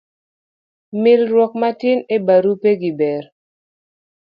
milruok 1.01 1.51
matin 1.61 1.99
e 2.15 2.17
barupe 2.25 2.71
gi 2.81 2.91
ber 2.99 3.23